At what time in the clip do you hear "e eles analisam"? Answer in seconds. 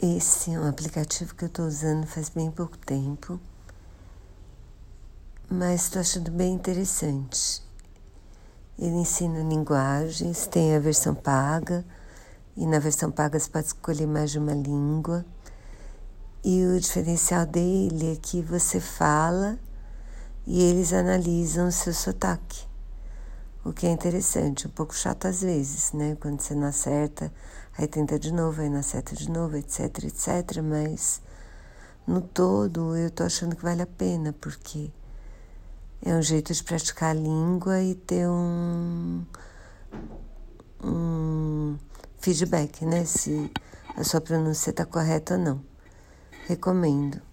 20.46-21.66